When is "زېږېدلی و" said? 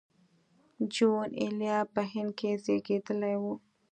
2.63-3.43